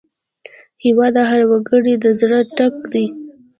[0.83, 3.05] هېواد د هر وګړي د زړه ټک دی.